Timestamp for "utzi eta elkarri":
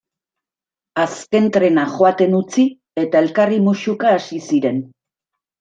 2.39-3.63